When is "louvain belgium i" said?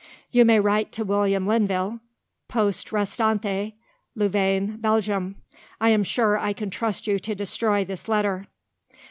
4.15-5.89